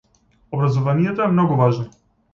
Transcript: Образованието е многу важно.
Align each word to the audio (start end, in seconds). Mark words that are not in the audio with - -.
Образованието 0.57 1.21
е 1.21 1.27
многу 1.37 1.55
важно. 1.63 1.89